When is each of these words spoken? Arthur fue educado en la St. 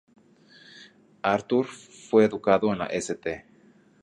Arthur 1.21 1.67
fue 1.67 2.25
educado 2.25 2.73
en 2.73 2.79
la 2.79 2.87
St. 2.87 3.45